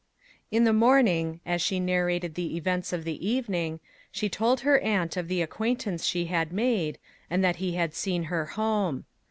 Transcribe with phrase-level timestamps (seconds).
[0.49, 3.79] In the morning, as she narrated the events of the evening,
[4.11, 6.97] she told her aunt of the acquaintance she had made,
[7.29, 9.05] and that he had seen her home.